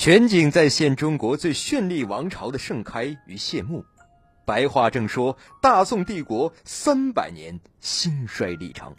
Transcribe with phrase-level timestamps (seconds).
[0.00, 3.84] 全景再现中国最绚丽王朝的盛开与谢幕。
[4.46, 8.96] 白话正说大宋帝国三百年兴衰历程。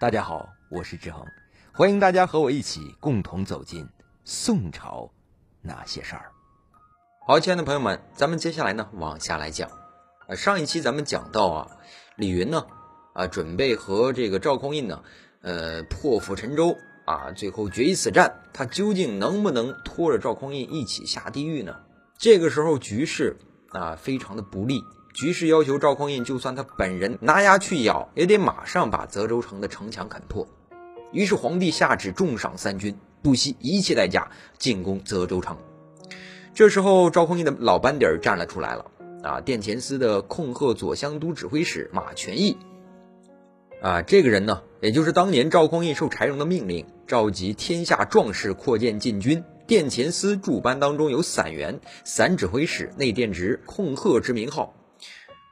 [0.00, 1.26] 大家好，我是志恒，
[1.74, 3.86] 欢迎大家和我一起共同走进
[4.24, 5.12] 宋朝
[5.60, 6.32] 那些事儿。
[7.26, 9.70] 好，亲爱的朋友们，咱们接下来呢往下来讲。
[10.26, 11.70] 呃，上一期咱们讲到啊，
[12.16, 12.66] 李云呢
[13.12, 15.02] 啊准备和这个赵匡胤呢
[15.42, 16.78] 呃破釜沉舟。
[17.06, 21.76] 啊，最后决一死战，他究竟能不能拖着赵匡胤一起下地狱呢？
[22.18, 23.36] 这个时候局势
[23.70, 24.82] 啊非常的不利，
[25.14, 30.48] 局势要求赵匡胤就算他本人拿牙去咬，也得马上把泽州城的城墙砍破。
[31.12, 35.56] 于是皇帝下旨重赏三军，不惜一切代价进攻泽州城。
[36.54, 38.90] 这时候赵匡胤的老班底儿站了出来了
[39.22, 42.56] 啊，殿前司的控鹤左乡都指挥使马全义。
[43.82, 54.76] 啊，这个人呢，也就是当年赵匡胤受柴荣的命令，召集天下壮士扩建禁军，殿前司驻班当中有散员、散指挥使、内殿职、控鹤之名号。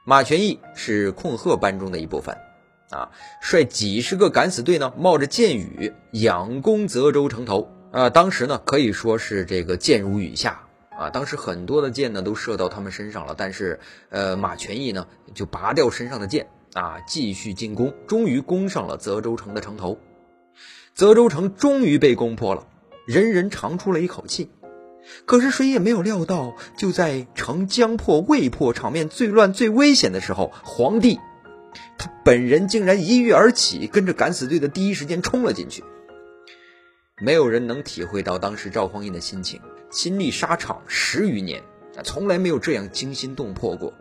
[0.05, 2.37] 马全义是控鹤班中的一部分，
[2.91, 7.69] 啊，率几十个敢死队呢，冒着箭雨仰攻泽州城头。
[7.91, 10.61] 啊，当时呢可以说是这个箭如雨下，
[10.97, 16.47] 啊，当时很多的箭呢都射到他们身上了，但是，呃，马全义呢就拔掉身上的箭。
[16.75, 16.99] 啊！
[17.07, 19.97] 继续进攻，终于攻上了泽州城的城头。
[20.93, 22.67] 泽州城终于被攻破了，
[23.07, 24.49] 人人长出了一口气。
[25.25, 31.19] 可是谁也没有料到，就在城将破未破、场面最乱最危险的时候，皇帝
[31.97, 35.83] 他本人竟然一跃而起，跟着敢死队的第一时间冲了进去。
[37.21, 41.63] 没有人能体会到当时赵匡胤的心情，亲历沙场十余年，
[42.03, 43.93] 从来没有这样惊心动魄过。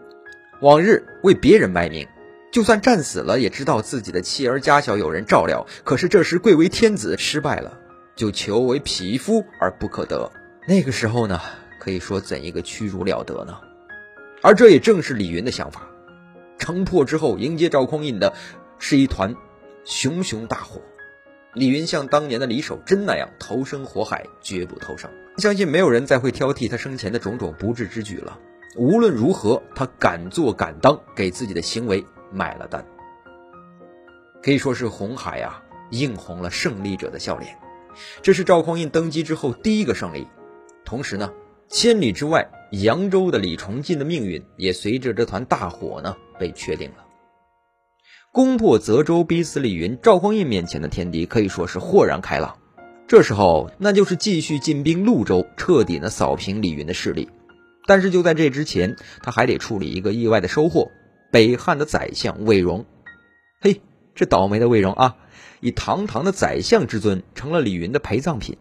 [0.60, 2.08] 往日为别人卖命。
[2.54, 5.66] 就算战死了，也知道自己的妻儿家小有人照料。
[5.82, 7.76] 可是这时贵为天子，失败了
[8.14, 10.30] 就求为匹夫而不可得。
[10.68, 11.40] 那个时候呢，
[11.80, 13.58] 可以说怎一个屈辱了得呢？
[14.40, 15.88] 而这也正是李云的想法。
[16.56, 18.32] 城破之后，迎接赵匡胤的
[18.78, 19.34] 是一团
[19.84, 20.80] 熊熊大火。
[21.54, 25.10] 李云像当年的李守贞那样投身火海，绝不投生。
[25.38, 28.38] 相信没有人再会挑剔他生前的种种不智之举了。
[28.76, 32.06] 无论如何，他敢做敢当，给自己的行为。
[32.34, 32.84] 买了单，
[34.42, 37.56] 可以说是红海啊映红了胜利者的笑脸。
[38.22, 40.26] 这是赵匡胤登基之后第一个胜利，
[40.84, 41.32] 同时呢，
[41.68, 47.04] 千里之外扬州的李崇进的命运也随着这团大火呢被确定了。
[48.32, 52.58] 攻破泽州，逼死李云，赵匡胤面前的天敌可以说是豁然开朗。
[53.06, 57.28] 这时候，那就是继续进兵潞州，彻底的扫平李云的势力。
[57.86, 60.90] 但是就在这之前，他还得处理一个意外的收获。
[61.34, 62.86] 北汉的宰相魏荣，
[63.60, 63.80] 嘿，
[64.14, 65.16] 这倒霉的魏荣啊，
[65.58, 68.56] 以堂堂的宰相之尊成了李云的陪葬品，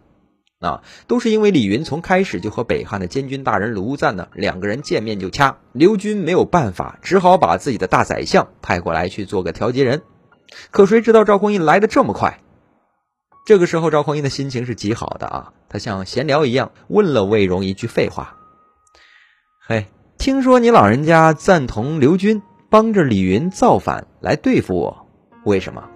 [0.58, 10.02] 啊，都是因为李云从开始就和北汉的监军大人卢赞呢两个人见面就掐，刘军没有办法，只好把自己的大宰相派过来去做个调解人。
[10.72, 12.40] 可谁知道赵匡胤来的这么快？
[13.46, 18.36] 这个时候赵匡胤的心情是极好的啊，他像闲聊一样问了魏荣一句废话
[19.64, 19.86] ：“嘿，
[20.18, 22.42] 听说你老人家赞同刘军？”
[22.74, 25.06] 帮着李云造反来对付我，
[25.44, 25.88] 为什么？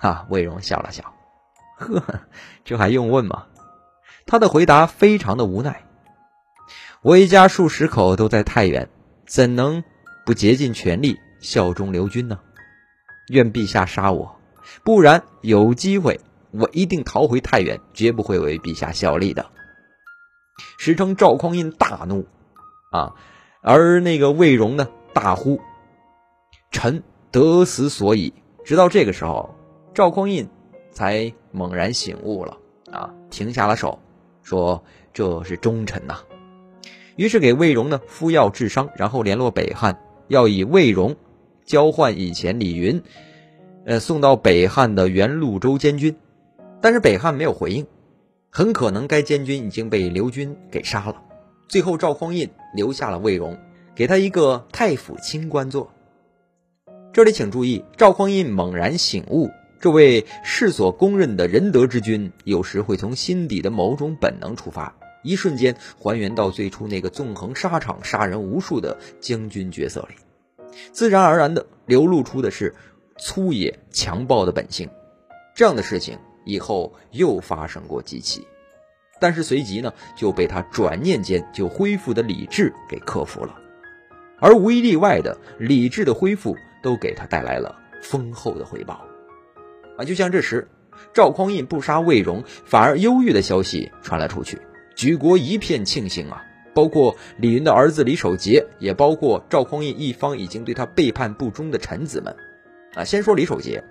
[0.00, 1.14] 哈，魏荣笑了笑，
[1.76, 2.02] 呵，
[2.64, 3.46] 这还用问吗？
[4.26, 5.84] 他的回答非常的无奈。
[7.02, 8.88] 我一家数十口都在太原，
[9.28, 9.84] 怎能
[10.26, 12.40] 不竭尽全力效忠刘军呢？
[13.28, 14.40] 愿陛下杀我，
[14.82, 16.20] 不然有机会
[16.50, 19.46] 我一定逃回太原，绝不会为陛下效力的。
[20.78, 22.26] 史称赵匡胤大怒
[22.90, 23.14] 啊，
[23.62, 24.88] 而那个魏荣呢？
[25.14, 25.58] 大呼
[26.70, 28.34] ：“臣得死所以！”
[28.66, 29.54] 直到这个时候，
[29.94, 30.48] 赵匡胤
[30.90, 32.58] 才猛然醒悟了
[32.90, 33.98] 啊，停下了手，
[34.42, 34.82] 说
[35.14, 36.18] ：“这是忠臣呐。”
[37.16, 39.98] 于是给魏荣呢敷药治伤，然后联络北汉，
[40.28, 41.14] 要以魏荣
[41.64, 43.00] 交换以前李云，
[43.86, 46.16] 呃，送到北汉的原潞州监军。
[46.80, 47.86] 但是北汉没有回应，
[48.50, 51.22] 很可能该监军已经被刘军给杀了。
[51.68, 53.56] 最后，赵匡胤留下了魏荣。
[53.94, 55.92] 给他一个太府卿官做。
[57.12, 59.48] 这里请注意，赵匡胤猛然醒悟，
[59.80, 64.92] 这位世所公认的仁德之君，有时会从心底的某种本能出发，
[65.22, 70.16] 一瞬间还原到最初那个纵横沙场、杀人无数的将军角色里，
[70.90, 72.74] 自然而然的流露出的是
[73.16, 74.90] 粗野强暴的本性。
[75.54, 78.44] 这样的事情以后又发生过几起，
[79.20, 83.60] 但是随即呢就被他转念间就恢复的理智给克服了。
[84.44, 89.02] 而无一例外的理智的恢复，都给他带来了丰厚的回报，
[89.96, 90.68] 啊，就像这时
[91.14, 94.58] 赵匡胤不杀魏荣，反而忧郁的消息传了出去，
[94.94, 96.44] 举国一片庆幸啊！
[96.74, 102.36] 包括李云的儿子李守节，也包括赵匡胤一方已经对他背叛不忠的臣子们。
[102.94, 103.82] 啊，先说李守节，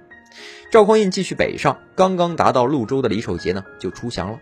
[0.69, 4.39] 赵匡胤继续北上，刚刚达到潞州的李守节呢，就出降了，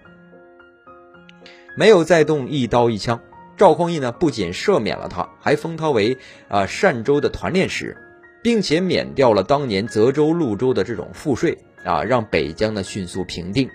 [1.78, 3.22] 没有再动一刀一枪。
[3.62, 6.18] 赵匡胤呢，不仅赦免了他，还封他为
[6.50, 7.96] 啊善州的团练使，
[8.42, 13.69] 并且免掉了当年泽州、潞州的这种赋税啊，让北疆呢迅速平定。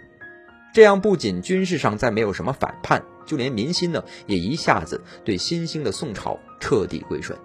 [0.75, 7.39] 这样不仅军事上再没有什么反叛，就连民心呢也一下子对新兴的宋朝彻底归顺。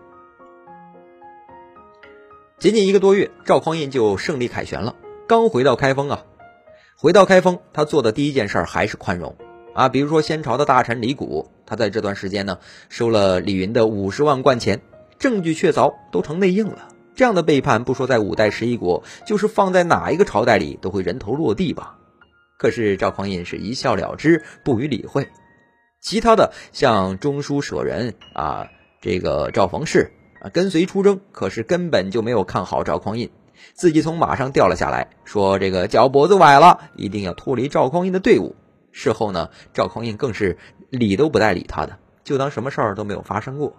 [2.57, 4.95] 仅仅一个多月，赵匡胤就胜利凯旋了。
[5.27, 6.25] 刚回到开封啊，
[6.97, 9.37] 回到开封，他做的第一件事还是宽容。
[9.73, 12.57] 啊，比如说先朝的大臣李谷，他在这段时间呢
[12.89, 14.81] 收了李云的五十万贯钱，
[15.17, 16.89] 证据确凿，都成内应了。
[17.15, 21.97] 这样的背叛，不说在五代十一国，就是放在哪一个朝代里都会人头落地吧。
[22.57, 25.27] 可是赵匡胤是一笑了之，不予理会。
[26.01, 28.67] 其他的像中书舍人啊，
[29.01, 33.29] 这个赵冯氏啊，跟随出征，可是根本就没有看好赵匡胤，
[33.73, 38.55] 自己从马上掉了下来，说这个脚脖子崴了，一定要脱离赵匡胤的队伍。
[38.91, 40.57] 事后呢，赵匡胤更是
[40.89, 43.75] 理都不带理他的，就当什么事儿都没有发生过。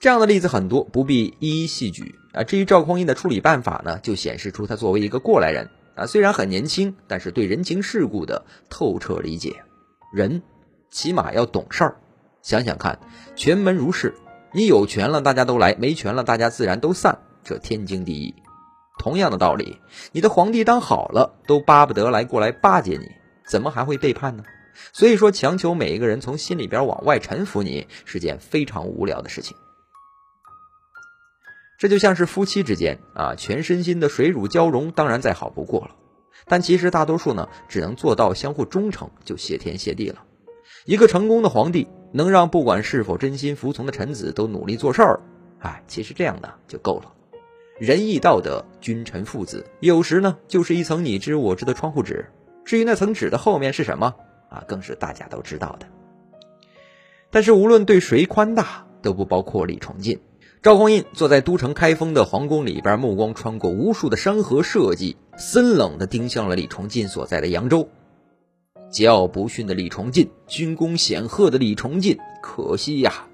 [0.00, 2.42] 这样的例子很多，不必一一细举啊。
[2.42, 9.64] 至于赵匡胤的处理办法呢，就显示出他作为一个过来人啊，虽然很年轻，但是对人情世故的透彻理解。
[10.12, 10.42] 人
[10.90, 11.96] 起码要懂事儿。
[12.42, 12.98] 想想看，
[13.34, 14.14] 权门如是，
[14.52, 18.34] 你有权了，大家都来；没权了，大家自然都散，这天经地义。
[18.98, 19.78] 同样的道理，
[20.12, 23.10] 你的皇帝当好了，都巴不得来过来巴结你。
[23.46, 24.44] 怎么还会背叛呢？
[24.92, 29.56] 所以说，强求每一个人从心里边往外臣服你，是件非常无聊的事情。
[31.78, 35.96] 这就像是夫妻之间啊，全身心的水乳交融，当然再好不过了。
[36.46, 40.24] 但其实大多数呢，只能做到相互忠诚，就谢天谢地了。
[40.86, 45.20] 一个成功的皇帝，能让不管是否真心服从的臣子都努力做事儿，
[45.60, 47.12] 哎，其实这样的就够了。
[47.78, 52.30] 仁义道德，君臣父子，有时呢，就是一层你知我知的窗户纸。
[52.64, 54.14] 至于那层纸的后面是什么
[54.48, 55.86] 啊，更是大家都知道的。
[57.30, 60.20] 但是无论对谁宽大，都不包括李崇进。
[60.62, 67.88] 赵匡胤坐在都城开封的皇宫里边，目光穿过无数的山河社稷，森冷的盯向了李崇进所在的扬州。
[68.90, 73.26] 桀骜不驯的李崇进，军功显赫的李崇进，可惜呀，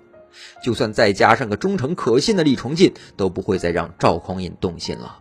[0.65, 5.21] 就算再加上个忠诚可信的李崇进，都不会再让赵匡胤动心了。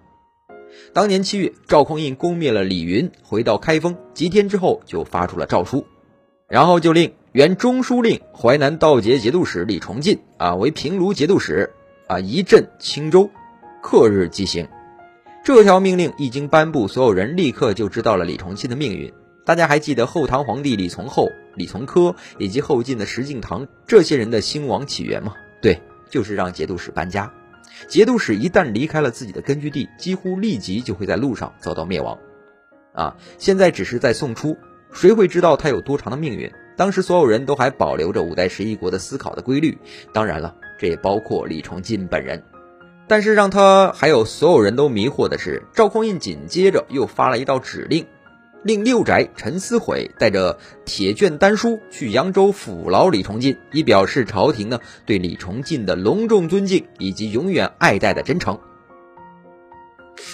[0.91, 5.85] 当年七月，赵匡胤攻灭了李云，回到开封，几天之后就发出了诏书，
[6.47, 11.71] 然后就令原中书令、淮南道节节度使李崇进啊为平卢节度使，
[12.07, 13.29] 啊一镇青州，
[13.83, 14.67] 刻日即行。
[15.43, 19.13] 这条命令一经颁布，所有人立刻就知道了李崇进的命运。
[19.45, 25.33] 大家还记得后唐皇帝李从厚、李从珂以及后晋的石敬瑭这些人的兴亡起源吗？
[25.61, 27.31] 对，就是让节度使搬家。
[27.87, 32.17] 节度使一旦离开了自己的根据地，几乎立即就会在路上遭到灭亡。
[32.93, 34.57] 啊，现在只是在送出，
[34.91, 36.51] 谁会知道他有多长的命运？
[36.75, 39.77] 当时所有人都还保留着五代十一国的思考的规律，
[40.13, 42.43] 当然了，这也包括李崇进本人。
[43.07, 48.05] 但是让他还有所有人都迷惑的是，赵匡胤紧接着又发了一道指令。
[48.63, 58.59] 令六宅陈思悔带着铁卷丹书去扬州抚劳李崇进，以表示朝廷呢对李崇进的隆重尊敬以及永远爱戴的真诚。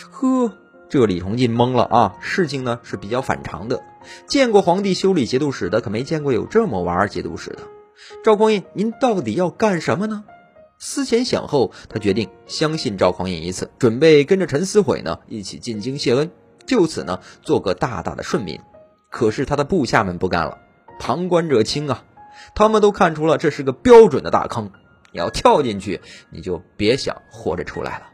[0.10, 0.52] 呵，
[0.90, 2.16] 这李崇进懵了啊！
[2.20, 3.84] 事情呢是比较反常的，
[4.28, 7.60] 见过皇帝修理节度使的，可没见过有这么玩节度使的。
[8.24, 10.24] 赵匡胤，您到底要干什么呢？
[10.80, 16.32] 思前想后，他决定相信赵匡胤一次，准备跟着陈思悔呢一起进京谢恩。
[16.66, 18.60] 就此呢，做个大大的顺民。
[19.10, 20.58] 可是他的部下们不干了，
[21.00, 22.04] 旁观者清啊，
[22.54, 24.72] 他们都看出了这是个标准的大坑，
[25.12, 28.08] 你要跳进去，你就别想活着出来了。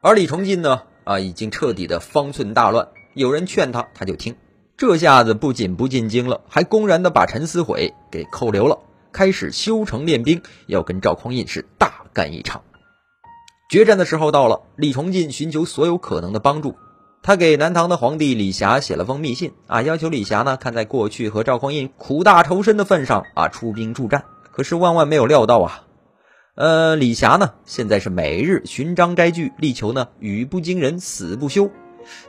[0.00, 2.88] 而李崇进呢，啊，已经彻底的方寸大乱。
[3.14, 4.36] 有人劝他，他就听。
[4.76, 8.78] 这下子不仅不进京了，还公然的把陈思悔给扣留了，
[9.12, 12.62] 开始修城练兵，要跟赵匡胤是大干一场。
[13.68, 16.76] 决战的时候到了，李崇进寻求所有可能的帮助。
[17.28, 24.24] 他给南唐的皇帝李霞写了封密信啊，要求李霞呢，看在过去和赵匡胤苦大仇深的份上啊，出兵助战。
[24.50, 25.82] 可是万万没有料到啊，
[26.54, 31.70] 呃，李霞呢，现在是每日寻章摘句，力求呢语不惊人死不休。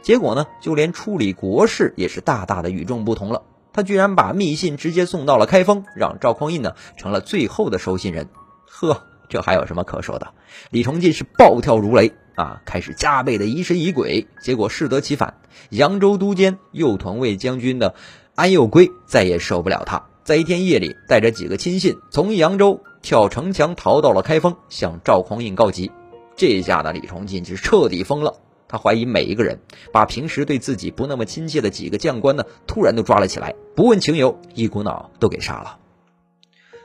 [0.01, 3.44] 结果呢，就连处理国事也是大大的与众不同了。
[3.72, 8.27] 他居然把密信直接送到了开封，让赵匡胤呢成了最后的收信人。
[8.65, 10.34] 呵，这还有什么可说的？
[10.72, 15.36] 李崇进是暴跳如雷啊，开始加倍的疑神疑鬼，结果适得其反。
[15.70, 17.94] 扬州都监右屯卫将军的
[18.36, 25.92] 安佑圭再也受不了他，在一天夜里，带着几个亲信从扬州跳城墙逃到了开封，向赵匡胤告急。
[26.36, 28.34] 这下呢，李崇进是彻底疯了。
[28.68, 29.60] 他怀疑每一个人，
[29.92, 35.79] 把平时对自己不那么亲切的几个将官呢，突然都抓了起来，不问情由，一股脑都给杀了。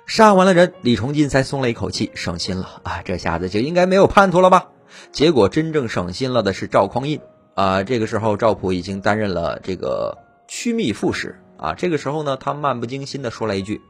[0.07, 3.01] 杀完了人，李崇进才松了一口气，省心了啊！
[3.05, 4.69] 这下子就应该没有叛徒了吧？
[5.13, 7.21] 结果真正省心了的是赵匡胤
[7.55, 7.83] 啊！
[7.83, 11.75] 这个时候赵普已经担任了这个枢密副使啊。
[11.75, 13.81] 这个时候呢，他漫不经心地说了一句：“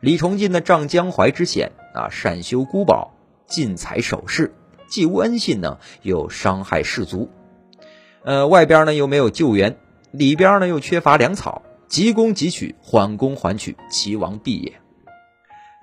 [0.00, 3.12] 李崇进呢，仗江淮之险啊，善修孤堡，
[3.46, 4.54] 尽采首饰，
[4.88, 7.28] 既无恩信呢，又伤害士卒。”
[8.22, 9.76] 呃，外边呢又没有救援，
[10.12, 14.72] 里边呢又缺乏粮草，急攻急取，缓攻缓取，其亡必也。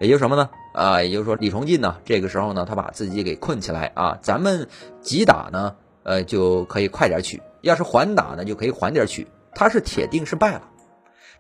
[0.03, 0.50] 也就什么呢？
[0.74, 4.67] 啊，也就是说李崇进呢，这个时候呢，他把自己给困起来啊，咱们
[5.01, 9.27] 急打呢，呃，就可以快点取；要是缓打呢，就可以缓点取。
[9.55, 10.63] 他是铁定是败了。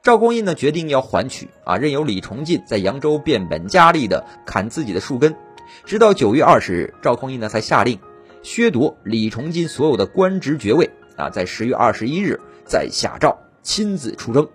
[0.01, 5.35] 赵匡胤呢，决定要缓取啊，任由李崇进在扬州变本加厉的砍自己的树根，
[5.83, 7.99] 直到九月二十日，赵匡胤呢才下令。
[8.43, 14.47] 削夺李崇进所有的官职爵位啊，在十月二十一日再下诏亲自出征。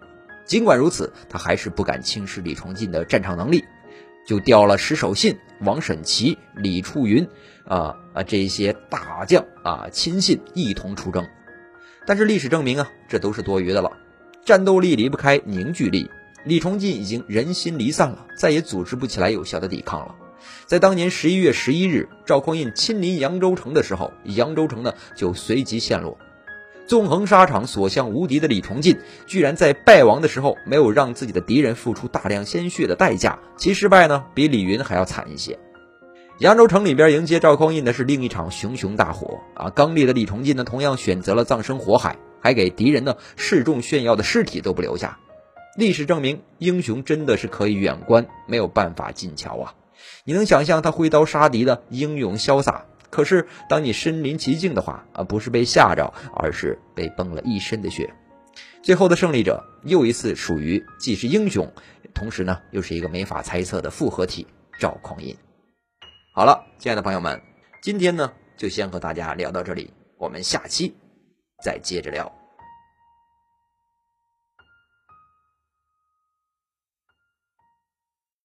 [0.44, 3.64] 尽管如此，他还是不敢轻视李崇进的战场能力，
[4.28, 7.26] 就调了石守信、王审琦、李处云
[7.64, 11.26] 啊啊这些大将啊亲信一同出征。
[12.06, 13.90] 但是历史证明啊，这都是多余的了。
[14.44, 16.10] 战斗力离不开凝聚力，
[16.44, 20.14] 李崇进已经人心离散了，再也组织不起来有效的抵抗了。
[20.66, 26.18] 在当年十一月十一日，赵匡胤亲临扬州城的时候，扬州城呢就随即陷落。
[26.88, 35.58] 纵横沙场、所向无敌的李崇进，居然在败亡的时候没有让自己的敌人付出大量鲜血的代价，其失败呢比李云还要惨一些。
[36.38, 39.68] 扬州城里边迎接赵匡胤的是另一场熊熊大火啊！
[39.70, 45.18] 刚烈的李崇进呢，同样选择了葬身火海，还给敌人呢示众炫耀的尸体都不留下。
[45.76, 49.74] 历史证明，英雄真的是可以远观，没有办法近瞧啊！
[50.24, 52.86] 你能想象他挥刀杀敌的英勇潇洒？
[53.10, 58.12] 可是当你身临其境的话，啊，不是被吓着，而是被崩了一身的血。
[58.82, 61.70] 最后的胜利者又一次属于既是英雄，
[62.14, 64.46] 同时呢又是一个没法猜测的复合体——
[64.78, 65.36] 赵匡胤。
[66.34, 67.40] 好了，亲爱的朋友们，
[67.82, 70.94] 今天呢就先和大家聊到这里，我们下期
[71.64, 72.37] 再接着聊。